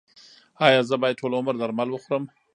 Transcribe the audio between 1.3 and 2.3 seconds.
عمر درمل وخورم؟